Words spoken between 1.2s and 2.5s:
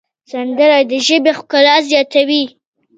ښکلا زیاتوي